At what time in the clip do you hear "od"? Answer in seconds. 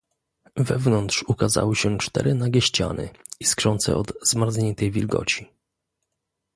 3.95-4.11